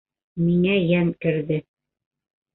[0.45, 1.61] Миңә йән керҙе.